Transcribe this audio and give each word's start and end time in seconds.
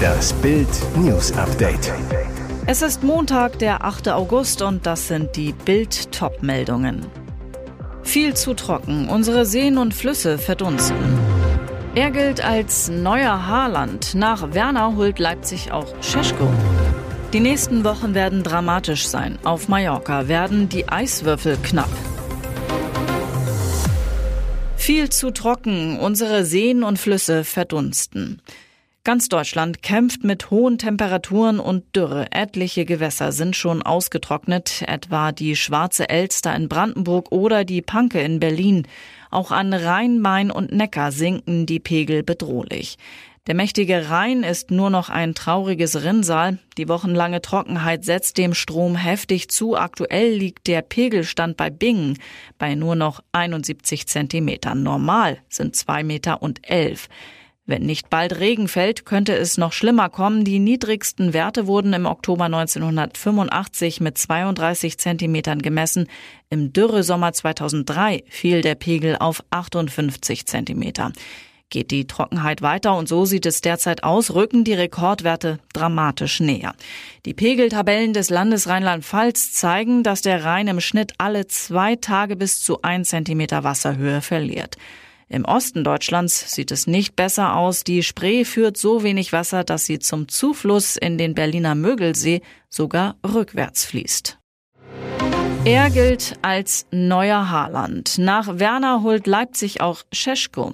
Das 0.00 0.34
Bild 0.34 0.68
News 0.96 1.32
Update. 1.32 1.92
Es 2.66 2.82
ist 2.82 3.02
Montag, 3.02 3.58
der 3.58 3.84
8. 3.84 4.10
August 4.10 4.60
und 4.60 4.84
das 4.84 5.08
sind 5.08 5.34
die 5.34 5.52
Bild 5.52 6.12
Top-Meldungen. 6.12 7.06
Viel 8.02 8.34
zu 8.34 8.52
trocken, 8.52 9.08
unsere 9.08 9.46
Seen 9.46 9.78
und 9.78 9.94
Flüsse 9.94 10.36
verdunsten. 10.36 11.18
Er 11.94 12.10
gilt 12.10 12.44
als 12.44 12.90
neuer 12.90 13.46
Haarland. 13.46 14.14
Nach 14.14 14.52
Werner 14.52 14.94
holt 14.94 15.18
Leipzig 15.18 15.72
auch 15.72 15.94
Scheschko. 16.02 16.48
Die 17.32 17.40
nächsten 17.40 17.82
Wochen 17.82 18.14
werden 18.14 18.42
dramatisch 18.42 19.08
sein. 19.08 19.38
Auf 19.44 19.68
Mallorca 19.68 20.28
werden 20.28 20.68
die 20.68 20.86
Eiswürfel 20.86 21.56
knapp. 21.62 21.90
Viel 24.76 25.08
zu 25.08 25.30
trocken, 25.30 25.98
unsere 25.98 26.44
Seen 26.44 26.82
und 26.82 26.98
Flüsse 26.98 27.42
verdunsten. 27.42 28.42
Ganz 29.08 29.30
Deutschland 29.30 29.82
kämpft 29.82 30.22
mit 30.22 30.50
hohen 30.50 30.76
Temperaturen 30.76 31.60
und 31.60 31.96
Dürre. 31.96 32.26
Etliche 32.30 32.84
Gewässer 32.84 33.32
sind 33.32 33.56
schon 33.56 33.80
ausgetrocknet, 33.80 34.84
etwa 34.86 35.32
die 35.32 35.56
Schwarze 35.56 36.10
Elster 36.10 36.54
in 36.54 36.68
Brandenburg 36.68 37.32
oder 37.32 37.64
die 37.64 37.80
Panke 37.80 38.20
in 38.20 38.38
Berlin. 38.38 38.86
Auch 39.30 39.50
an 39.50 39.72
Rhein, 39.72 40.20
Main 40.20 40.50
und 40.50 40.72
Neckar 40.72 41.10
sinken 41.10 41.64
die 41.64 41.80
Pegel 41.80 42.22
bedrohlich. 42.22 42.98
Der 43.46 43.54
mächtige 43.54 44.10
Rhein 44.10 44.42
ist 44.42 44.70
nur 44.70 44.90
noch 44.90 45.08
ein 45.08 45.34
trauriges 45.34 46.04
Rinnsal. 46.04 46.58
Die 46.76 46.90
wochenlange 46.90 47.40
Trockenheit 47.40 48.04
setzt 48.04 48.36
dem 48.36 48.52
Strom 48.52 48.94
heftig 48.94 49.48
zu. 49.48 49.74
Aktuell 49.74 50.34
liegt 50.34 50.66
der 50.66 50.82
Pegelstand 50.82 51.56
bei 51.56 51.70
Bingen 51.70 52.18
bei 52.58 52.74
nur 52.74 52.94
noch 52.94 53.22
71 53.32 54.06
Zentimetern. 54.06 54.82
Normal 54.82 55.38
sind 55.48 55.76
zwei 55.76 56.02
Meter 56.02 56.42
und 56.42 56.68
elf. 56.68 57.08
Wenn 57.68 57.82
nicht 57.82 58.08
bald 58.08 58.40
Regen 58.40 58.66
fällt, 58.66 59.04
könnte 59.04 59.36
es 59.36 59.58
noch 59.58 59.74
schlimmer 59.74 60.08
kommen. 60.08 60.42
Die 60.42 60.58
niedrigsten 60.58 61.34
Werte 61.34 61.66
wurden 61.66 61.92
im 61.92 62.06
Oktober 62.06 62.46
1985 62.46 64.00
mit 64.00 64.16
32 64.16 64.96
Zentimetern 64.96 65.60
gemessen. 65.60 66.06
Im 66.48 66.72
Dürresommer 66.72 67.34
2003 67.34 68.24
fiel 68.26 68.62
der 68.62 68.74
Pegel 68.74 69.16
auf 69.18 69.44
58 69.50 70.46
Zentimeter. 70.46 71.12
Geht 71.68 71.90
die 71.90 72.06
Trockenheit 72.06 72.62
weiter 72.62 72.96
und 72.96 73.06
so 73.06 73.26
sieht 73.26 73.44
es 73.44 73.60
derzeit 73.60 74.02
aus, 74.02 74.34
rücken 74.34 74.64
die 74.64 74.72
Rekordwerte 74.72 75.58
dramatisch 75.74 76.40
näher. 76.40 76.74
Die 77.26 77.34
Pegeltabellen 77.34 78.14
des 78.14 78.30
Landes 78.30 78.66
Rheinland-Pfalz 78.66 79.52
zeigen, 79.52 80.02
dass 80.02 80.22
der 80.22 80.42
Rhein 80.42 80.68
im 80.68 80.80
Schnitt 80.80 81.12
alle 81.18 81.46
zwei 81.48 81.96
Tage 81.96 82.34
bis 82.34 82.62
zu 82.62 82.80
ein 82.80 83.04
Zentimeter 83.04 83.62
Wasserhöhe 83.62 84.22
verliert. 84.22 84.78
Im 85.30 85.44
Osten 85.44 85.84
Deutschlands 85.84 86.54
sieht 86.54 86.70
es 86.70 86.86
nicht 86.86 87.14
besser 87.14 87.56
aus. 87.56 87.84
Die 87.84 88.02
Spree 88.02 88.44
führt 88.44 88.78
so 88.78 89.02
wenig 89.02 89.32
Wasser, 89.32 89.62
dass 89.62 89.84
sie 89.84 89.98
zum 89.98 90.28
Zufluss 90.28 90.96
in 90.96 91.18
den 91.18 91.34
Berliner 91.34 91.74
Mögelsee 91.74 92.40
sogar 92.70 93.16
rückwärts 93.26 93.84
fließt. 93.84 94.38
Er 95.64 95.90
gilt 95.90 96.34
als 96.40 96.86
neuer 96.90 97.50
Haaland. 97.50 98.16
Nach 98.16 98.58
Werner 98.58 99.02
holt 99.02 99.26
Leipzig 99.26 99.82
auch 99.82 100.02
Scheschko. 100.12 100.72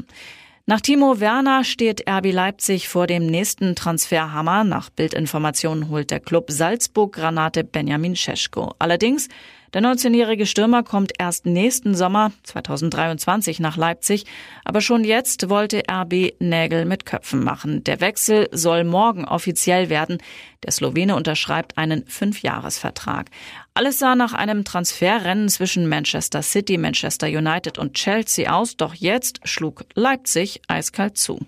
Nach 0.66 0.80
Timo 0.80 1.20
Werner 1.20 1.62
steht 1.62 2.08
RB 2.08 2.32
Leipzig 2.32 2.88
vor 2.88 3.06
dem 3.06 3.26
nächsten 3.26 3.76
Transferhammer. 3.76 4.64
Nach 4.64 4.88
Bildinformationen 4.88 5.90
holt 5.90 6.10
der 6.10 6.20
Club 6.20 6.50
Salzburg-Granate 6.50 7.64
Benjamin 7.64 8.16
Scheschko. 8.16 8.74
Allerdings 8.78 9.28
der 9.74 9.82
19-jährige 9.82 10.46
Stürmer 10.46 10.82
kommt 10.82 11.12
erst 11.18 11.44
nächsten 11.44 11.94
Sommer 11.94 12.32
2023 12.44 13.60
nach 13.60 13.76
Leipzig, 13.76 14.24
aber 14.64 14.80
schon 14.80 15.04
jetzt 15.04 15.50
wollte 15.50 15.82
RB 15.90 16.32
Nägel 16.38 16.86
mit 16.86 17.04
Köpfen 17.04 17.44
machen. 17.44 17.84
Der 17.84 18.00
Wechsel 18.00 18.48
soll 18.50 18.84
morgen 18.84 19.26
offiziell 19.26 19.90
werden. 19.90 20.16
Der 20.62 20.72
Slowene 20.72 21.14
unterschreibt 21.14 21.76
einen 21.76 22.06
Fünfjahresvertrag. 22.06 23.28
Alles 23.76 23.98
sah 23.98 24.14
nach 24.14 24.32
einem 24.32 24.64
Transferrennen 24.64 25.48
zwischen 25.48 25.88
Manchester 25.88 26.42
City, 26.42 26.78
Manchester 26.78 27.26
United 27.26 27.76
und 27.76 27.94
Chelsea 27.94 28.48
aus, 28.48 28.76
doch 28.76 28.94
jetzt 28.94 29.40
schlug 29.42 29.84
Leipzig 29.94 30.62
eiskalt 30.68 31.18
zu. 31.18 31.40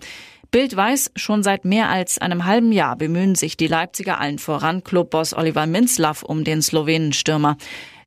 Bild 0.51 0.75
weiß, 0.75 1.11
schon 1.15 1.41
seit 1.41 1.63
mehr 1.63 1.87
als 1.87 2.17
einem 2.17 2.43
halben 2.43 2.73
Jahr 2.73 2.97
bemühen 2.97 3.35
sich 3.35 3.55
die 3.55 3.67
Leipziger 3.67 4.19
allen 4.19 4.39
voran 4.39 4.83
Clubboss 4.83 5.33
Oliver 5.33 5.67
Minzlaff 5.67 6.21
um 6.23 6.43
den 6.43 6.61
Slowenenstürmer. 6.61 7.55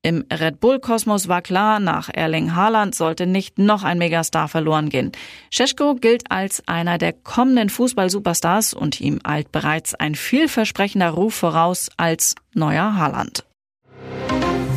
Im 0.03 0.27
Red 0.31 0.61
Bull-Kosmos 0.61 1.29
war 1.29 1.41
klar, 1.41 1.81
nach 1.81 2.11
Erling 2.13 2.55
Haaland 2.55 2.95
sollte 2.95 3.27
nicht 3.27 3.59
noch 3.59 3.85
ein 3.85 3.97
Megastar 3.97 4.49
verloren 4.49 4.91
gehen. 4.91 5.13
Scheschko 5.51 5.95
gilt 5.95 6.31
als 6.31 6.63
einer 6.69 6.99
der 6.99 7.15
kommenden 7.15 7.71
Fußball-Superstars 7.71 8.75
und 8.75 9.01
ihm 9.01 9.21
eilt 9.25 9.51
bereits 9.51 9.95
ein 9.95 10.15
vielversprechender 10.15 11.09
Ruf 11.09 11.35
voraus 11.35 11.89
als 11.97 12.35
neuer 12.53 12.97
Haaland. 12.97 13.45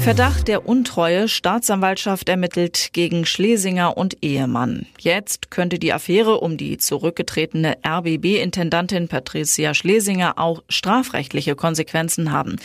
Verdacht 0.03 0.49
der 0.49 0.67
Untreue. 0.67 1.29
Staatsanwaltschaft 1.29 2.27
ermittelt 2.27 2.89
gegen 2.91 3.25
Schlesinger 3.25 3.95
und 3.95 4.17
Ehemann. 4.21 4.85
Jetzt 4.99 5.49
könnte 5.49 5.79
die 5.79 5.93
Affäre 5.93 6.41
um 6.41 6.57
die 6.57 6.77
zurückgetretene 6.77 7.77
RBB-Intendantin 7.87 9.07
Patricia 9.07 9.73
Schlesinger 9.73 10.37
auch 10.37 10.61
strafrechtliche 10.67 11.55
Konsequenzen 11.55 12.33
haben. 12.33 12.57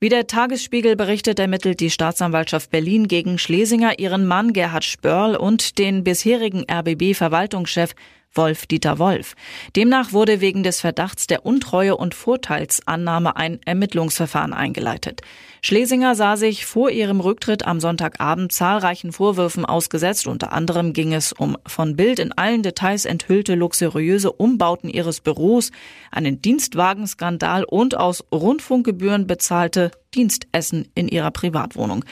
Wie 0.00 0.08
der 0.08 0.26
Tagesspiegel 0.26 0.96
berichtet, 0.96 1.38
ermittelt 1.38 1.78
die 1.78 1.90
Staatsanwaltschaft 1.90 2.72
Berlin 2.72 3.06
gegen 3.06 3.38
Schlesinger 3.38 4.00
ihren 4.00 4.26
Mann 4.26 4.52
Gerhard 4.52 4.82
Spörl 4.82 5.36
und 5.36 5.78
den 5.78 6.02
bisherigen 6.02 6.64
RBB-Verwaltungschef 6.68 7.94
Wolf-Dieter 8.34 8.98
Wolf. 8.98 9.34
Demnach 9.76 10.12
wurde 10.12 10.40
wegen 10.40 10.62
des 10.62 10.80
Verdachts 10.80 11.26
der 11.26 11.44
Untreue 11.44 11.96
und 11.96 12.14
Vorteilsannahme 12.14 13.36
ein 13.36 13.60
Ermittlungsverfahren 13.64 14.52
eingeleitet. 14.52 15.20
Schlesinger 15.62 16.14
sah 16.16 16.36
sich 16.36 16.66
vor 16.66 16.90
ihrem 16.90 17.20
Rücktritt 17.20 17.66
am 17.66 17.78
Sonntagabend 17.78 18.50
zahlreichen 18.52 19.12
Vorwürfen 19.12 19.64
ausgesetzt. 19.64 20.26
Unter 20.26 20.52
anderem 20.52 20.92
ging 20.92 21.12
es 21.12 21.32
um 21.32 21.56
von 21.66 21.94
Bild 21.94 22.18
in 22.18 22.32
allen 22.32 22.62
Details 22.62 23.04
enthüllte 23.04 23.54
luxuriöse 23.54 24.32
Umbauten 24.32 24.90
ihres 24.90 25.20
Büros, 25.20 25.70
einen 26.10 26.42
Dienstwagenskandal 26.42 27.64
und 27.64 27.96
aus 27.96 28.24
Rundfunkgebühren 28.32 29.26
bezahlte 29.26 29.92
Dienstessen 30.14 30.88
in 30.94 31.08
ihrer 31.08 31.30
Privatwohnung. 31.30 32.04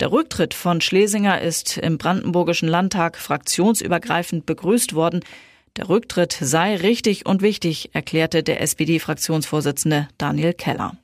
Der 0.00 0.12
Rücktritt 0.12 0.52
von 0.52 0.80
Schlesinger 0.80 1.40
ist 1.40 1.78
im 1.78 1.98
Brandenburgischen 1.98 2.68
Landtag 2.68 3.16
fraktionsübergreifend 3.16 4.46
begrüßt 4.46 4.94
worden. 4.94 5.20
Der 5.76 5.90
Rücktritt 5.90 6.32
sei 6.32 6.76
richtig 6.76 7.26
und 7.26 7.42
wichtig, 7.42 7.90
erklärte 7.92 8.42
der 8.42 8.62
SPD-Fraktionsvorsitzende 8.62 10.08
Daniel 10.16 10.54
Keller. 10.54 10.96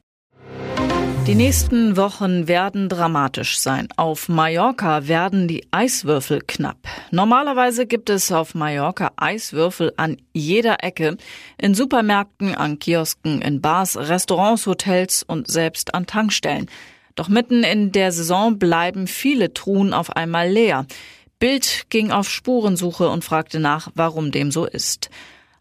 Die 1.26 1.34
nächsten 1.34 1.96
Wochen 1.96 2.48
werden 2.48 2.88
dramatisch 2.88 3.58
sein. 3.58 3.88
Auf 3.96 4.28
Mallorca 4.28 5.06
werden 5.06 5.46
die 5.46 5.64
Eiswürfel 5.70 6.40
knapp. 6.40 6.78
Normalerweise 7.10 7.86
gibt 7.86 8.10
es 8.10 8.32
auf 8.32 8.54
Mallorca 8.54 9.12
Eiswürfel 9.16 9.92
an 9.98 10.16
jeder 10.32 10.82
Ecke, 10.82 11.16
in 11.58 11.74
Supermärkten, 11.74 12.54
an 12.54 12.78
Kiosken, 12.78 13.40
in 13.42 13.60
Bars, 13.60 13.96
Restaurants, 13.96 14.66
Hotels 14.66 15.22
und 15.22 15.48
selbst 15.48 15.94
an 15.94 16.06
Tankstellen. 16.06 16.68
Doch 17.14 17.28
mitten 17.28 17.62
in 17.62 17.92
der 17.92 18.10
Saison 18.10 18.58
bleiben 18.58 19.06
viele 19.06 19.52
Truhen 19.52 19.92
auf 19.92 20.16
einmal 20.16 20.48
leer. 20.48 20.86
Bild 21.42 21.86
ging 21.90 22.12
auf 22.12 22.30
Spurensuche 22.30 23.08
und 23.08 23.24
fragte 23.24 23.58
nach, 23.58 23.88
warum 23.96 24.30
dem 24.30 24.52
so 24.52 24.64
ist. 24.64 25.10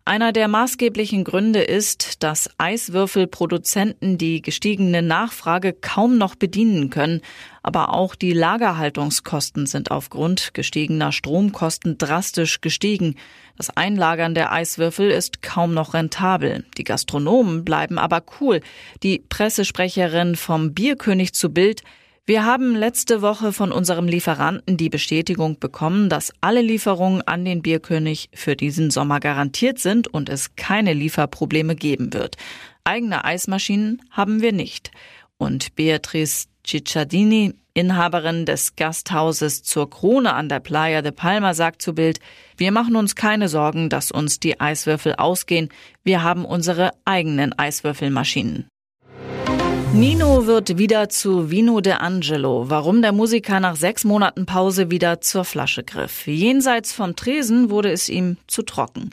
Einer 0.06 0.32
der 0.32 0.48
maßgeblichen 0.48 1.24
Gründe 1.24 1.64
ist, 1.64 2.22
dass 2.22 2.52
Eiswürfelproduzenten 2.60 4.20
die 4.20 4.44
gestiegene 4.44 5.02
Nachfrage 5.02 5.74
kaum 5.74 6.20
noch 6.20 6.36
bedienen 6.36 6.92
können, 6.92 7.22
aber 7.64 7.96
auch 7.96 8.14
die 8.14 8.32
Lagerhaltungskosten 8.32 9.66
sind 9.66 9.90
aufgrund 9.90 10.54
gestiegener 10.54 11.12
Stromkosten 11.12 11.98
drastisch 11.98 12.62
gestiegen. 12.62 13.16
Das 13.58 13.76
Einlagern 13.76 14.36
der 14.36 14.52
Eiswürfel 14.52 15.10
ist 15.10 15.42
kaum 15.42 15.74
noch 15.74 15.96
rentabel. 15.96 16.64
Die 16.78 16.84
Gastronomen 16.84 17.66
bleiben 17.66 17.98
aber 17.98 18.22
cool. 18.40 18.62
Die 19.02 19.24
Pressesprecherin 19.30 20.36
vom 20.36 20.76
Bierkönig 20.76 21.34
zu 21.34 21.52
Bild 21.52 21.82
wir 22.28 22.46
haben 22.46 22.76
letzte 22.76 23.22
Woche 23.22 23.52
von 23.52 23.72
unserem 23.72 24.08
Lieferanten 24.08 24.78
die 24.78 24.90
Bestätigung 24.90 25.60
bekommen, 25.60 26.08
dass 26.08 26.32
alle 26.40 26.62
Lieferungen 26.62 27.24
an 27.24 27.44
den 27.46 27.64
Bierkönig 27.64 28.30
für 28.34 28.56
diesen 28.56 28.92
Sommer 28.92 29.20
garantiert 29.20 29.80
sind 29.80 30.08
und 30.08 30.30
es 30.30 30.56
keine 30.56 30.94
Lieferprobleme 30.94 31.76
geben 31.76 32.14
wird. 32.14 32.38
Eigene 32.84 33.26
Eismaschinen 33.26 34.02
haben 34.12 34.42
wir 34.42 34.54
nicht. 34.54 34.92
Und 35.38 35.76
Beatrice 35.76 36.48
Cicciardini, 36.66 37.56
Inhaberin 37.74 38.46
des 38.46 38.76
Gasthauses 38.76 39.64
zur 39.64 39.90
Krone 39.90 40.34
an 40.34 40.48
der 40.48 40.60
Playa 40.60 41.02
de 41.02 41.12
Palma, 41.12 41.54
sagt 41.54 41.82
zu 41.82 41.96
Bild, 41.96 42.20
wir 42.56 42.72
machen 42.72 42.96
uns 42.96 43.16
keine 43.16 43.50
Sorgen, 43.50 43.90
dass 43.90 44.12
uns 44.12 44.40
die 44.40 44.60
Eiswürfel 44.60 45.16
ausgehen. 45.16 45.70
Wir 46.04 46.22
haben 46.22 46.46
unsere 46.46 46.92
eigenen 47.04 47.58
Eiswürfelmaschinen. 47.58 48.68
Nino 49.94 50.48
wird 50.48 50.78
wieder 50.78 51.10
zu 51.10 51.52
Vino 51.52 51.82
de 51.82 51.94
Angelo. 51.94 52.70
Warum 52.70 53.02
der 53.02 53.12
Musiker 53.12 53.60
nach 53.60 53.76
sechs 53.76 54.06
Monaten 54.06 54.46
Pause 54.46 54.90
wieder 54.90 55.20
zur 55.20 55.44
Flasche 55.44 55.84
griff. 55.84 56.26
Jenseits 56.28 56.94
vom 56.94 57.16
Tresen 57.18 57.70
wurde 57.70 57.92
es 57.92 58.08
ihm 58.08 58.38
zu 58.48 58.62
trocken. 58.64 59.10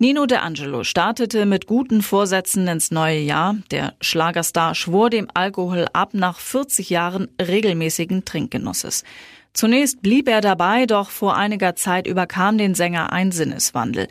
Nino 0.00 0.26
De 0.26 0.38
Angelo 0.38 0.84
startete 0.84 1.46
mit 1.46 1.66
guten 1.66 2.02
Vorsätzen 2.02 2.66
ins 2.66 2.90
neue 2.90 3.20
Jahr. 3.20 3.56
Der 3.70 3.94
Schlagerstar 4.00 4.74
schwor 4.74 5.08
dem 5.08 5.28
Alkohol 5.34 5.86
ab 5.92 6.14
nach 6.14 6.38
40 6.38 6.90
Jahren 6.90 7.28
regelmäßigen 7.40 8.24
Trinkgenusses. 8.24 9.04
Zunächst 9.52 10.02
blieb 10.02 10.28
er 10.28 10.40
dabei, 10.40 10.86
doch 10.86 11.10
vor 11.10 11.36
einiger 11.36 11.74
Zeit 11.74 12.06
überkam 12.06 12.58
den 12.58 12.74
Sänger 12.74 13.12
ein 13.12 13.32
Sinneswandel. 13.32 14.08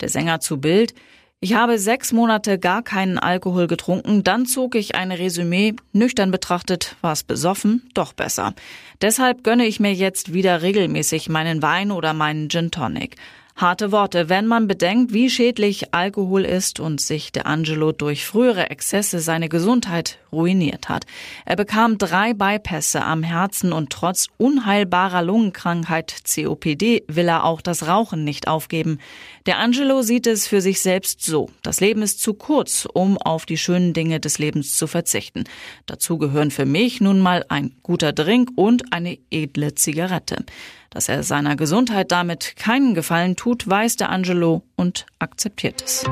Der 0.00 0.08
Sänger 0.08 0.40
zu 0.40 0.58
Bild, 0.58 0.94
ich 1.40 1.54
habe 1.54 1.78
sechs 1.78 2.12
Monate 2.12 2.58
gar 2.58 2.82
keinen 2.82 3.16
Alkohol 3.16 3.68
getrunken, 3.68 4.24
dann 4.24 4.44
zog 4.44 4.74
ich 4.74 4.96
ein 4.96 5.12
Resümee. 5.12 5.74
Nüchtern 5.92 6.32
betrachtet 6.32 6.96
war 7.00 7.12
es 7.12 7.22
besoffen, 7.22 7.88
doch 7.94 8.12
besser. 8.12 8.54
Deshalb 9.00 9.44
gönne 9.44 9.64
ich 9.66 9.78
mir 9.78 9.94
jetzt 9.94 10.32
wieder 10.32 10.62
regelmäßig 10.62 11.28
meinen 11.28 11.62
Wein 11.62 11.92
oder 11.92 12.12
meinen 12.12 12.48
Gin 12.48 12.72
Tonic. 12.72 13.16
Harte 13.60 13.90
Worte, 13.90 14.28
wenn 14.28 14.46
man 14.46 14.68
bedenkt, 14.68 15.12
wie 15.12 15.28
schädlich 15.28 15.92
Alkohol 15.92 16.44
ist 16.44 16.78
und 16.78 17.00
sich 17.00 17.32
der 17.32 17.46
Angelo 17.46 17.90
durch 17.90 18.24
frühere 18.24 18.70
Exzesse 18.70 19.18
seine 19.18 19.48
Gesundheit 19.48 20.20
ruiniert 20.30 20.88
hat. 20.88 21.06
Er 21.44 21.56
bekam 21.56 21.98
drei 21.98 22.34
Bypässe 22.34 23.04
am 23.04 23.24
Herzen 23.24 23.72
und 23.72 23.90
trotz 23.90 24.28
unheilbarer 24.36 25.22
Lungenkrankheit 25.22 26.14
COPD 26.24 27.02
will 27.08 27.26
er 27.26 27.42
auch 27.42 27.60
das 27.60 27.88
Rauchen 27.88 28.22
nicht 28.22 28.46
aufgeben. 28.46 29.00
Der 29.46 29.58
Angelo 29.58 30.02
sieht 30.02 30.28
es 30.28 30.46
für 30.46 30.60
sich 30.60 30.80
selbst 30.80 31.24
so. 31.24 31.50
Das 31.62 31.80
Leben 31.80 32.02
ist 32.02 32.22
zu 32.22 32.34
kurz, 32.34 32.86
um 32.92 33.18
auf 33.18 33.44
die 33.44 33.58
schönen 33.58 33.92
Dinge 33.92 34.20
des 34.20 34.38
Lebens 34.38 34.76
zu 34.76 34.86
verzichten. 34.86 35.42
Dazu 35.86 36.16
gehören 36.16 36.52
für 36.52 36.64
mich 36.64 37.00
nun 37.00 37.18
mal 37.18 37.44
ein 37.48 37.74
guter 37.82 38.12
Drink 38.12 38.50
und 38.54 38.92
eine 38.92 39.18
edle 39.32 39.74
Zigarette. 39.74 40.44
Dass 40.90 41.08
er 41.08 41.22
seiner 41.22 41.54
Gesundheit 41.54 42.12
damit 42.12 42.56
keinen 42.56 42.94
Gefallen 42.94 43.36
tut, 43.36 43.68
weiß 43.68 43.96
der 43.96 44.08
Angelo 44.08 44.62
und 44.74 45.04
akzeptiert 45.18 45.82
es. 45.82 46.04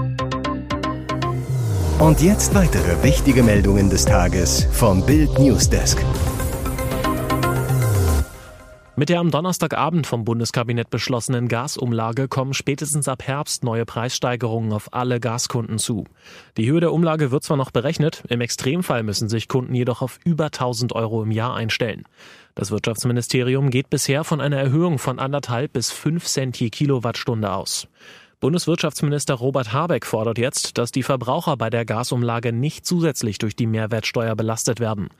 Und 1.99 2.20
jetzt 2.20 2.55
weitere 2.55 3.02
wichtige 3.02 3.43
Meldungen 3.43 3.88
des 3.88 4.05
Tages 4.05 4.69
vom 4.73 5.05
Bild 5.06 5.38
Newsdesk. 5.38 6.05
Mit 8.99 9.11
der 9.11 9.20
am 9.20 9.31
Donnerstagabend 9.31 10.06
vom 10.06 10.25
Bundeskabinett 10.25 10.88
beschlossenen 10.88 11.49
Gasumlage 11.49 12.29
kommen 12.29 12.55
spätestens 12.55 13.08
ab 13.08 13.22
Herbst 13.26 13.62
neue 13.62 13.84
Preissteigerungen 13.84 14.72
auf 14.72 14.94
alle 14.94 15.20
Gaskunden 15.20 15.79
zu. 15.79 16.05
Die 16.56 16.67
Höhe 16.67 16.81
der 16.81 16.94
Umlage 16.94 17.31
wird 17.31 17.44
zwar 17.44 17.58
noch 17.58 17.70
berechnet, 17.70 18.25
im 18.31 18.40
Extremfall 18.40 19.02
müssen 19.02 19.29
sich 19.29 19.49
Kunden 19.49 19.75
jedoch 19.75 20.00
auf 20.00 20.19
über 20.25 20.46
1000 20.46 20.94
Euro 20.94 21.22
im 21.22 21.31
Jahr 21.31 21.55
einstellen. 21.55 22.05
Das 22.56 22.70
Wirtschaftsministerium 22.70 23.69
geht 23.69 23.91
bisher 23.91 24.25
von 24.25 24.41
einer 24.41 24.56
Erhöhung 24.56 24.99
von 24.99 25.19
anderthalb 25.19 25.75
bis 25.75 25.91
fünf 25.91 26.25
Cent 26.25 26.58
je 26.58 26.70
Kilowattstunde 26.70 27.53
aus. 27.53 27.87
Bundeswirtschaftsminister 28.41 29.35
Robert 29.35 29.75
Habeck 29.75 30.06
fordert 30.06 30.38
jetzt, 30.38 30.79
dass 30.79 30.91
die 30.91 31.03
Verbraucher 31.03 31.58
bei 31.58 31.69
der 31.69 31.85
Gasumlage 31.85 32.55
nicht 32.55 32.87
zusätzlich 32.87 33.37
durch 33.37 33.56
die 33.56 33.67
Mehrwertsteuer 33.67 34.35
belastet 34.35 34.81
werden. 34.81 35.11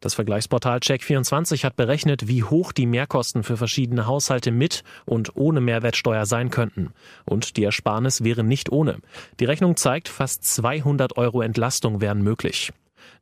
Das 0.00 0.14
Vergleichsportal 0.14 0.78
Check24 0.78 1.62
hat 1.62 1.76
berechnet, 1.76 2.26
wie 2.26 2.42
hoch 2.42 2.72
die 2.72 2.86
Mehrkosten 2.86 3.44
für 3.44 3.56
verschiedene 3.56 4.06
Haushalte 4.08 4.50
mit 4.50 4.82
und 5.06 5.36
ohne 5.36 5.60
Mehrwertsteuer 5.60 6.26
sein 6.26 6.50
könnten. 6.50 6.92
Und 7.24 7.56
die 7.56 7.62
Ersparnis 7.62 8.24
wäre 8.24 8.42
nicht 8.42 8.72
ohne. 8.72 8.96
Die 9.38 9.44
Rechnung 9.44 9.76
zeigt, 9.76 10.08
fast 10.08 10.42
200 10.42 11.16
Euro 11.16 11.40
Entlastung 11.40 12.00
wären 12.00 12.22
möglich. 12.22 12.72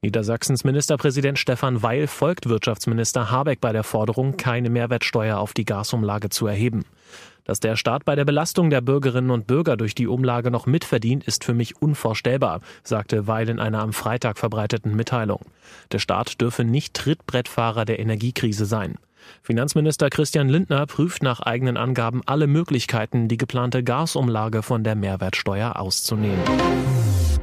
Niedersachsens 0.02 0.64
Ministerpräsident 0.64 1.38
Stefan 1.38 1.82
Weil 1.82 2.06
folgt 2.06 2.48
Wirtschaftsminister 2.48 3.30
Habeck 3.30 3.60
bei 3.60 3.72
der 3.72 3.84
Forderung, 3.84 4.36
keine 4.36 4.70
Mehrwertsteuer 4.70 5.38
auf 5.38 5.54
die 5.54 5.64
Gasumlage 5.64 6.28
zu 6.28 6.46
erheben. 6.46 6.84
Dass 7.44 7.60
der 7.60 7.76
Staat 7.76 8.04
bei 8.04 8.14
der 8.14 8.26
Belastung 8.26 8.68
der 8.68 8.82
Bürgerinnen 8.82 9.30
und 9.30 9.46
Bürger 9.46 9.78
durch 9.78 9.94
die 9.94 10.06
Umlage 10.06 10.50
noch 10.50 10.66
mitverdient, 10.66 11.24
ist 11.24 11.44
für 11.44 11.54
mich 11.54 11.80
unvorstellbar, 11.80 12.60
sagte 12.84 13.26
Weil 13.26 13.48
in 13.48 13.58
einer 13.58 13.80
am 13.80 13.94
Freitag 13.94 14.38
verbreiteten 14.38 14.94
Mitteilung. 14.94 15.40
Der 15.90 15.98
Staat 15.98 16.40
dürfe 16.42 16.64
nicht 16.64 16.92
Trittbrettfahrer 16.92 17.86
der 17.86 18.00
Energiekrise 18.00 18.66
sein. 18.66 18.96
Finanzminister 19.42 20.10
Christian 20.10 20.48
Lindner 20.48 20.86
prüft 20.86 21.22
nach 21.22 21.40
eigenen 21.40 21.76
Angaben 21.76 22.22
alle 22.26 22.46
Möglichkeiten, 22.46 23.28
die 23.28 23.36
geplante 23.36 23.82
Gasumlage 23.82 24.62
von 24.62 24.84
der 24.84 24.94
Mehrwertsteuer 24.94 25.76
auszunehmen. 25.76 26.44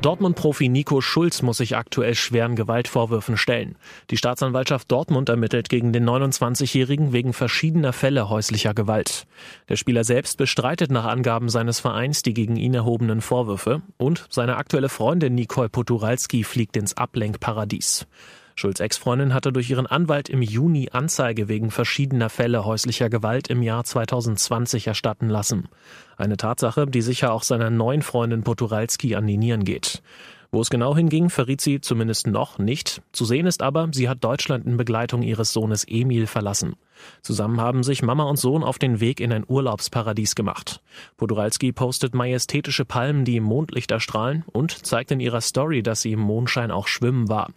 Dortmund-Profi 0.06 0.70
Nico 0.70 1.02
Schulz 1.02 1.42
muss 1.42 1.58
sich 1.58 1.76
aktuell 1.76 2.14
schweren 2.14 2.56
Gewaltvorwürfen 2.56 3.38
stellen. 3.38 3.76
Die 4.12 4.18
Staatsanwaltschaft 4.18 4.92
Dortmund 4.92 5.30
ermittelt 5.30 5.68
gegen 5.68 5.94
den 5.94 6.08
29-Jährigen 6.08 7.12
wegen 7.12 7.34
verschiedener 7.34 7.92
Fälle 7.92 8.30
häuslicher 8.30 8.76
Gewalt. 8.76 9.26
Der 9.68 9.78
Spieler 9.78 10.04
selbst 10.04 10.38
bestreitet 10.38 10.92
nach 10.92 11.06
Angaben 11.06 11.50
seines 11.50 11.80
Vereins 11.80 12.22
die 12.22 12.34
gegen 12.34 12.56
ihn 12.56 12.74
erhobenen 12.74 13.22
Vorwürfe 13.22 13.82
und 13.98 14.26
seine 14.30 14.58
aktuelle 14.58 14.90
Freundin 14.90 15.34
Nicole 15.34 15.70
Poturalski 15.70 16.44
fliegt 16.44 16.78
ins 16.78 16.96
Ablenkparadies. 16.96 18.06
Schulz 18.58 18.80
Ex-Freundin 18.80 19.34
hatte 19.34 19.52
durch 19.52 19.70
ihren 19.70 19.86
Anwalt 19.86 20.30
im 20.30 20.42
Juni 20.42 20.90
Anzeige 20.92 21.50
wegen 21.50 21.72
verschiedener 21.72 22.30
Fälle 22.30 22.64
häuslicher 22.64 23.10
Gewalt 23.10 23.50
im 23.50 23.62
Jahr 23.62 23.84
2020 23.84 24.88
erstatten 24.88 25.28
lassen. 25.28 25.68
Eine 26.16 26.38
Tatsache, 26.38 26.88
die 26.88 27.02
sicher 27.02 27.34
auch 27.34 27.44
seiner 27.44 27.70
neuen 27.70 28.02
Freundin 28.02 28.44
Poturalski 28.44 29.16
an 29.16 29.28
die 29.28 29.36
Nieren 29.36 29.66
geht. 29.66 30.02
Wo 30.56 30.62
es 30.62 30.70
genau 30.70 30.96
hinging, 30.96 31.30
verriet 31.30 31.60
sie 31.60 31.82
zumindest 31.82 32.28
noch 32.28 32.60
nicht. 32.60 33.02
Zu 33.12 33.26
sehen 33.26 33.46
ist 33.46 33.62
aber, 33.62 33.90
sie 33.92 34.08
hat 34.08 34.24
Deutschland 34.24 34.66
in 34.66 34.78
Begleitung 34.78 35.22
ihres 35.22 35.52
Sohnes 35.52 35.84
Emil 35.86 36.28
verlassen. 36.28 36.78
Zusammen 37.22 37.60
haben 37.60 37.84
sich 37.84 38.02
Mama 38.02 38.24
und 38.24 38.38
Sohn 38.38 38.64
auf 38.64 38.80
den 38.80 39.02
Weg 39.02 39.20
in 39.20 39.34
ein 39.34 39.44
Urlaubsparadies 39.46 40.34
gemacht. 40.34 40.82
Poduralski 41.18 41.74
postet 41.74 42.16
majestätische 42.16 42.86
Palmen, 42.86 43.26
die 43.26 43.36
im 43.36 43.44
Mondlicht 43.44 43.92
erstrahlen 43.92 44.46
und 44.54 44.72
zeigt 44.86 45.12
in 45.12 45.20
ihrer 45.20 45.42
Story, 45.42 45.84
dass 45.84 46.02
sie 46.02 46.14
im 46.14 46.22
Mondschein 46.22 46.72
auch 46.72 46.88
schwimmen 46.88 47.28
war. 47.28 47.50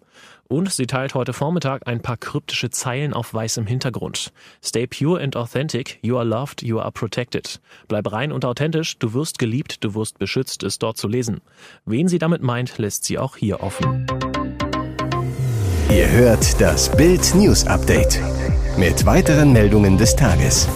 Und 0.51 0.73
sie 0.73 0.87
teilt 0.87 1.15
heute 1.15 1.35
Vormittag 1.35 1.87
ein 1.87 2.01
paar 2.01 2.17
kryptische 2.17 2.71
Zeilen 2.71 3.13
auf 3.13 3.35
weißem 3.35 3.67
Hintergrund. 3.67 4.33
Stay 4.65 4.87
pure 4.87 5.23
and 5.23 5.37
authentic, 5.37 5.99
you 6.01 6.17
are 6.17 6.25
loved, 6.25 6.63
you 6.63 6.81
are 6.81 6.91
protected. 6.91 7.61
Bleib 7.87 8.11
rein 8.11 8.33
und 8.33 8.47
authentisch, 8.47 8.99
du 8.99 9.13
wirst 9.13 9.39
geliebt, 9.39 9.85
du 9.85 9.95
wirst 9.95 10.19
beschützt, 10.19 10.63
ist 10.63 10.83
dort 10.83 10.97
zu 10.97 11.07
lesen. 11.07 11.43
Wen 11.85 12.09
sie 12.09 12.19
damit 12.19 12.43
meint, 12.43 12.79
lässt 12.79 13.05
sie 13.05 13.19
auch 13.19 13.37
hier 13.37 13.63
offen. 13.63 14.07
Ihr 15.91 16.11
hört 16.11 16.59
das 16.59 16.91
Bild 16.97 17.35
News 17.35 17.67
Update 17.67 18.19
mit 18.79 19.05
weiteren 19.05 19.53
Meldungen 19.53 19.99
des 19.99 20.17
Tages. 20.17 20.67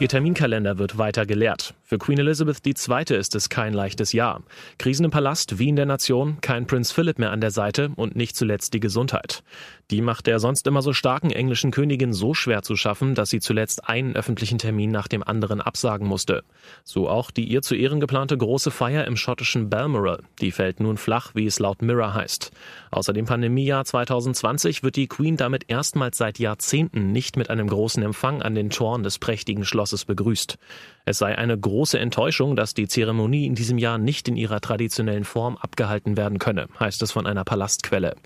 Ihr 0.00 0.08
Terminkalender 0.08 0.78
wird 0.78 0.98
weiter 0.98 1.24
geleert. 1.24 1.72
Für 1.88 1.96
Queen 1.96 2.18
Elizabeth 2.18 2.60
II. 2.66 3.16
ist 3.16 3.34
es 3.34 3.48
kein 3.48 3.72
leichtes 3.72 4.12
Jahr. 4.12 4.42
Krisen 4.76 5.06
im 5.06 5.10
Palast, 5.10 5.58
wie 5.58 5.70
in 5.70 5.76
der 5.76 5.86
Nation, 5.86 6.36
kein 6.42 6.66
Prinz 6.66 6.92
Philip 6.92 7.18
mehr 7.18 7.30
an 7.30 7.40
der 7.40 7.50
Seite 7.50 7.92
und 7.96 8.14
nicht 8.14 8.36
zuletzt 8.36 8.74
die 8.74 8.80
Gesundheit. 8.80 9.42
Die 9.90 10.02
macht 10.02 10.26
der 10.26 10.38
sonst 10.38 10.66
immer 10.66 10.82
so 10.82 10.92
starken 10.92 11.30
englischen 11.30 11.70
Königin 11.70 12.12
so 12.12 12.34
schwer 12.34 12.60
zu 12.60 12.76
schaffen, 12.76 13.14
dass 13.14 13.30
sie 13.30 13.40
zuletzt 13.40 13.88
einen 13.88 14.16
öffentlichen 14.16 14.58
Termin 14.58 14.90
nach 14.90 15.08
dem 15.08 15.22
anderen 15.22 15.62
absagen 15.62 16.06
musste. 16.06 16.44
So 16.84 17.08
auch 17.08 17.30
die 17.30 17.44
ihr 17.44 17.62
zu 17.62 17.74
Ehren 17.74 18.00
geplante 18.00 18.36
große 18.36 18.70
Feier 18.70 19.06
im 19.06 19.16
schottischen 19.16 19.70
Balmoral. 19.70 20.24
Die 20.42 20.50
fällt 20.50 20.80
nun 20.80 20.98
flach, 20.98 21.30
wie 21.34 21.46
es 21.46 21.58
laut 21.58 21.80
Mirror 21.80 22.12
heißt. 22.12 22.50
Außer 22.90 23.14
dem 23.14 23.24
Pandemiejahr 23.24 23.86
2020 23.86 24.82
wird 24.82 24.96
die 24.96 25.06
Queen 25.06 25.38
damit 25.38 25.64
erstmals 25.68 26.18
seit 26.18 26.38
Jahrzehnten 26.38 27.12
nicht 27.12 27.38
mit 27.38 27.48
einem 27.48 27.68
großen 27.68 28.02
Empfang 28.02 28.42
an 28.42 28.54
den 28.54 28.68
Toren 28.68 29.02
des 29.02 29.18
prächtigen 29.18 29.64
Schlosses 29.64 30.04
begrüßt. 30.04 30.58
Es 31.06 31.16
sei 31.16 31.38
eine 31.38 31.58
große 31.58 31.77
Enttäuschung, 31.84 32.56
dass 32.56 32.74
die 32.74 32.88
Zeremonie 32.88 33.46
in 33.46 33.54
diesem 33.54 33.78
Jahr 33.78 33.98
nicht 33.98 34.26
in 34.26 34.36
ihrer 34.36 34.60
traditionellen 34.60 35.24
Form 35.24 35.56
abgehalten 35.56 36.16
werden 36.16 36.38
könne, 36.38 36.66
heißt 36.80 37.00
es 37.02 37.12
von 37.12 37.26
einer 37.26 37.44
Palastquelle. 37.44 38.16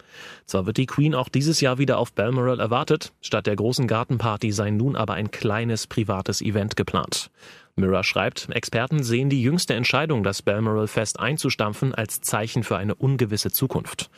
Zwar 0.47 0.65
wird 0.65 0.79
die 0.79 0.87
Queen 0.87 1.15
auch 1.15 1.29
dieses 1.29 1.61
Jahr 1.61 1.77
wieder 1.77 1.99
auf 1.99 2.13
Balmoral 2.15 2.61
erwartet, 2.61 3.13
statt 3.21 3.47
der 3.47 3.57
großen 3.57 3.87
Gartenparty 3.87 4.53
sei 4.53 4.71
nun 4.71 4.97
aber 4.97 5.15
ein 5.15 5.31
kleines 5.31 5.87
privates 5.87 6.41
Event 6.41 6.77
geplant. 6.77 7.31
Mirror 7.77 8.05
schreibt, 8.05 8.49
Experten 8.51 9.03
sehen 9.03 9.29
die 9.29 9.43
jüngste 9.43 9.75
Entscheidung, 9.75 10.23
das 10.23 10.41
Balmoral 10.43 10.89
Fest 10.89 11.21
einzustampfen, 11.21 11.95
als 11.95 12.21
Zeichen 12.21 12.65
für 12.65 12.79
eine 12.79 12.95
ungewisse 12.95 13.51
Zukunft. 13.51 14.11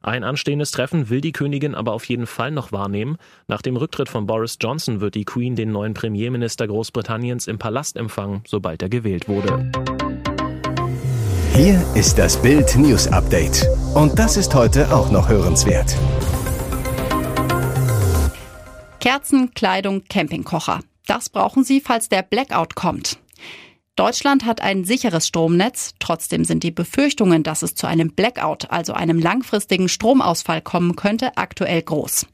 Ein 0.00 0.22
anstehendes 0.22 0.70
Treffen 0.70 1.10
will 1.10 1.20
die 1.20 1.32
Königin 1.32 1.74
aber 1.74 1.92
auf 1.92 2.04
jeden 2.04 2.26
Fall 2.26 2.52
noch 2.52 2.70
wahrnehmen. 2.70 3.16
Nach 3.48 3.62
dem 3.62 3.76
Rücktritt 3.76 4.08
von 4.08 4.26
Boris 4.26 4.56
Johnson 4.60 5.00
wird 5.00 5.16
die 5.16 5.24
Queen 5.24 5.56
den 5.56 5.72
neuen 5.72 5.94
Premierminister 5.94 6.68
Großbritanniens 6.68 7.48
im 7.48 7.58
Palast 7.58 7.96
empfangen, 7.96 8.42
sobald 8.46 8.80
er 8.80 8.88
gewählt 8.88 9.28
wurde. 9.28 9.72
Hier 11.52 11.84
ist 11.96 12.16
das 12.16 12.40
Bild 12.40 12.76
News 12.76 13.08
Update. 13.08 13.66
Und 13.94 14.16
das 14.16 14.36
ist 14.36 14.54
heute 14.54 14.94
auch 14.94 15.10
noch 15.10 15.28
hörenswert. 15.28 15.96
Kerzen, 19.00 19.52
Kleidung, 19.54 20.04
Campingkocher. 20.08 20.80
Das 21.08 21.28
brauchen 21.28 21.64
Sie, 21.64 21.80
falls 21.80 22.08
der 22.08 22.22
Blackout 22.22 22.76
kommt. 22.76 23.18
Deutschland 23.98 24.44
hat 24.44 24.60
ein 24.60 24.84
sicheres 24.84 25.26
Stromnetz. 25.26 25.94
Trotzdem 25.98 26.44
sind 26.44 26.62
die 26.62 26.70
Befürchtungen, 26.70 27.42
dass 27.42 27.62
es 27.62 27.74
zu 27.74 27.88
einem 27.88 28.12
Blackout, 28.12 28.70
also 28.70 28.92
einem 28.92 29.18
langfristigen 29.18 29.88
Stromausfall 29.88 30.62
kommen 30.62 30.94
könnte, 30.94 31.36
aktuell 31.36 31.82
groß. 31.82 32.26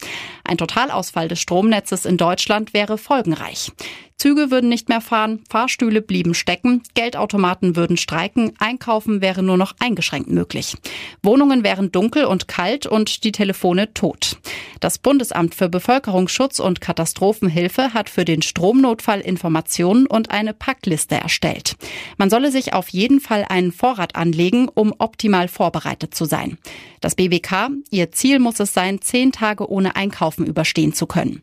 Ein 0.44 0.58
Totalausfall 0.58 1.28
des 1.28 1.40
Stromnetzes 1.40 2.04
in 2.04 2.18
Deutschland 2.18 2.74
wäre 2.74 2.98
folgenreich. 2.98 3.72
Züge 4.16 4.50
würden 4.50 4.70
nicht 4.70 4.88
mehr 4.88 5.00
fahren, 5.00 5.42
Fahrstühle 5.50 6.00
blieben 6.00 6.34
stecken, 6.34 6.82
Geldautomaten 6.94 7.76
würden 7.76 7.96
streiken, 7.96 8.52
Einkaufen 8.58 9.20
wäre 9.20 9.42
nur 9.42 9.56
noch 9.56 9.74
eingeschränkt 9.80 10.30
möglich. 10.30 10.76
Wohnungen 11.22 11.64
wären 11.64 11.92
dunkel 11.92 12.24
und 12.24 12.48
kalt 12.48 12.86
und 12.86 13.24
die 13.24 13.32
Telefone 13.32 13.92
tot. 13.92 14.38
Das 14.80 14.98
Bundesamt 14.98 15.54
für 15.54 15.68
Bevölkerungsschutz 15.68 16.60
und 16.60 16.80
Katastrophenhilfe 16.80 17.94
hat 17.94 18.08
für 18.08 18.24
den 18.24 18.42
Stromnotfall 18.42 19.20
Informationen 19.20 20.06
und 20.06 20.30
eine 20.30 20.54
Packliste 20.54 21.16
erstellt. 21.16 21.76
Man 22.16 22.30
solle 22.30 22.50
sich 22.50 22.72
auf 22.72 22.90
jeden 22.90 23.20
Fall 23.20 23.44
einen 23.48 23.72
Vorrat 23.72 24.14
anlegen, 24.14 24.68
um 24.68 24.94
optimal 24.98 25.48
vorbereitet 25.48 26.14
zu 26.14 26.24
sein. 26.24 26.58
Das 27.00 27.14
BBK, 27.14 27.70
ihr 27.90 28.12
Ziel 28.12 28.38
muss 28.38 28.60
es 28.60 28.72
sein, 28.72 29.00
zehn 29.00 29.32
Tage 29.32 29.68
ohne 29.70 29.96
Einkaufen 29.96 30.46
überstehen 30.46 30.92
zu 30.92 31.06
können. 31.06 31.42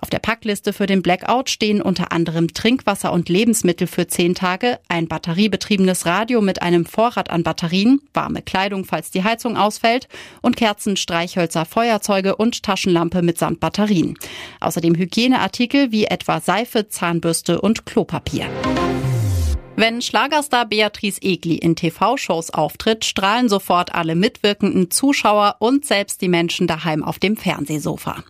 Auf 0.00 0.10
der 0.10 0.20
Packliste 0.20 0.72
für 0.72 0.86
den 0.86 1.02
Blackout 1.02 1.50
stehen 1.50 1.82
unter 1.82 2.11
anderem 2.12 2.52
Trinkwasser 2.52 3.12
und 3.12 3.28
Lebensmittel 3.28 3.86
für 3.86 4.06
zehn 4.06 4.34
Tage, 4.34 4.78
ein 4.88 5.08
batteriebetriebenes 5.08 6.06
Radio 6.06 6.40
mit 6.40 6.62
einem 6.62 6.86
Vorrat 6.86 7.30
an 7.30 7.42
Batterien, 7.42 8.00
warme 8.14 8.42
Kleidung, 8.42 8.84
falls 8.84 9.10
die 9.10 9.24
Heizung 9.24 9.56
ausfällt 9.56 10.08
und 10.42 10.56
Kerzen, 10.56 10.96
Streichhölzer, 10.96 11.64
Feuerzeuge 11.64 12.36
und 12.36 12.62
Taschenlampe 12.62 13.22
mitsamt 13.22 13.60
Batterien. 13.60 14.16
Außerdem 14.60 14.94
Hygieneartikel 14.94 15.90
wie 15.90 16.04
etwa 16.04 16.40
Seife, 16.40 16.88
Zahnbürste 16.88 17.60
und 17.60 17.86
Klopapier. 17.86 18.46
Wenn 19.82 20.00
Schlagerstar 20.00 20.66
Beatrice 20.66 21.20
Egli 21.22 21.56
in 21.56 21.74
TV-Shows 21.74 22.50
auftritt, 22.50 23.04
strahlen 23.04 23.48
sofort 23.48 23.92
alle 23.96 24.14
mitwirkenden 24.14 24.92
Zuschauer 24.92 25.56
und 25.58 25.84
selbst 25.84 26.22
die 26.22 26.28
Menschen 26.28 26.68
daheim 26.68 27.02
auf 27.02 27.18
dem 27.18 27.36
Fernsehsofa. 27.36 28.22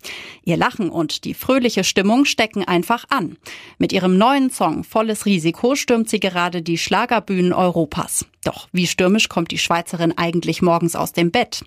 Ihr 0.44 0.56
Lachen 0.56 0.88
und 0.88 1.26
die 1.26 1.35
fröhliche 1.35 1.85
Stimmung 1.85 2.25
stecken 2.25 2.64
einfach 2.64 3.04
an. 3.11 3.37
Mit 3.76 3.92
ihrem 3.92 4.16
neuen 4.16 4.49
Song 4.49 4.82
Volles 4.82 5.26
Risiko 5.26 5.75
stürmt 5.75 6.09
sie 6.09 6.21
gerade 6.21 6.62
die 6.62 6.78
Schlagerbühnen 6.78 7.52
Europas. 7.52 8.25
Doch 8.44 8.68
wie 8.73 8.87
stürmisch 8.87 9.28
kommt 9.28 9.50
die 9.50 9.59
Schweizerin 9.59 10.16
eigentlich 10.16 10.62
morgens 10.62 10.97
aus 10.97 11.12
dem 11.12 11.30
Bett? 11.30 11.66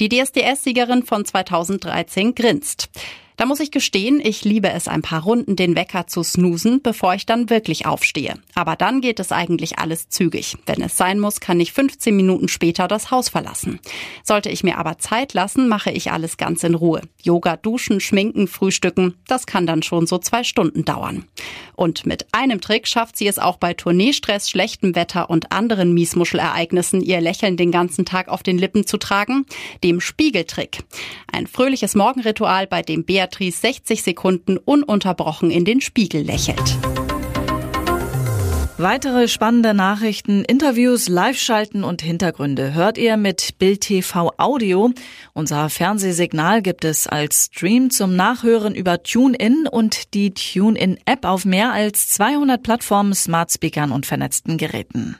Die 0.00 0.08
DSDS-Siegerin 0.08 1.02
von 1.02 1.26
2013 1.26 2.34
grinst. 2.34 2.88
Da 3.36 3.44
muss 3.44 3.60
ich 3.60 3.70
gestehen, 3.70 4.18
ich 4.24 4.44
liebe 4.44 4.70
es 4.70 4.88
ein 4.88 5.02
paar 5.02 5.22
Runden 5.22 5.56
den 5.56 5.76
Wecker 5.76 6.06
zu 6.06 6.22
snoosen, 6.22 6.80
bevor 6.80 7.14
ich 7.14 7.26
dann 7.26 7.50
wirklich 7.50 7.84
aufstehe. 7.84 8.34
Aber 8.54 8.76
dann 8.76 9.02
geht 9.02 9.20
es 9.20 9.30
eigentlich 9.30 9.78
alles 9.78 10.08
zügig. 10.08 10.56
Wenn 10.64 10.80
es 10.80 10.96
sein 10.96 11.20
muss, 11.20 11.40
kann 11.40 11.60
ich 11.60 11.74
15 11.74 12.16
Minuten 12.16 12.48
später 12.48 12.88
das 12.88 13.10
Haus 13.10 13.28
verlassen. 13.28 13.78
Sollte 14.24 14.48
ich 14.48 14.64
mir 14.64 14.78
aber 14.78 14.96
Zeit 14.96 15.34
lassen, 15.34 15.68
mache 15.68 15.90
ich 15.90 16.12
alles 16.12 16.38
ganz 16.38 16.64
in 16.64 16.74
Ruhe. 16.74 17.02
Yoga, 17.22 17.58
duschen, 17.58 18.00
schminken, 18.00 18.48
frühstücken, 18.48 19.14
das 19.28 19.44
kann 19.44 19.66
dann 19.66 19.82
schon 19.82 20.06
so 20.06 20.16
zwei 20.16 20.42
Stunden 20.42 20.86
dauern. 20.86 21.26
Und 21.74 22.06
mit 22.06 22.26
einem 22.32 22.62
Trick 22.62 22.88
schafft 22.88 23.18
sie 23.18 23.26
es 23.26 23.38
auch 23.38 23.58
bei 23.58 23.74
Tourneestress, 23.74 24.48
schlechtem 24.48 24.94
Wetter 24.94 25.28
und 25.28 25.52
anderen 25.52 25.92
Miesmuschelereignissen, 25.92 27.02
ihr 27.02 27.20
Lächeln 27.20 27.58
den 27.58 27.70
ganzen 27.70 28.06
Tag 28.06 28.28
auf 28.28 28.42
den 28.42 28.56
Lippen 28.56 28.86
zu 28.86 28.96
tragen, 28.96 29.44
dem 29.84 30.00
Spiegeltrick. 30.00 30.84
Ein 31.30 31.46
fröhliches 31.46 31.94
Morgenritual, 31.94 32.66
bei 32.66 32.80
dem 32.80 33.04
Bea 33.04 33.25
Beatrice 33.26 33.60
60 33.60 34.04
Sekunden 34.04 34.56
ununterbrochen 34.56 35.50
in 35.50 35.64
den 35.64 35.80
Spiegel 35.80 36.22
lächelt. 36.22 36.78
Weitere 38.78 39.26
spannende 39.26 39.74
Nachrichten, 39.74 40.44
Interviews, 40.44 41.08
Live-Schalten 41.08 41.82
und 41.82 42.02
Hintergründe 42.02 42.72
hört 42.74 42.98
ihr 42.98 43.16
mit 43.16 43.58
Bild 43.58 43.80
TV 43.80 44.32
Audio. 44.36 44.92
Unser 45.32 45.70
Fernsehsignal 45.70 46.62
gibt 46.62 46.84
es 46.84 47.08
als 47.08 47.46
Stream 47.46 47.90
zum 47.90 48.14
Nachhören 48.14 48.76
über 48.76 49.02
TuneIn 49.02 49.66
und 49.68 50.14
die 50.14 50.32
TuneIn-App 50.32 51.24
auf 51.24 51.44
mehr 51.44 51.72
als 51.72 52.10
200 52.10 52.62
Plattformen, 52.62 53.14
Smart 53.14 53.50
Speakern 53.50 53.90
und 53.90 54.06
vernetzten 54.06 54.56
Geräten. 54.56 55.14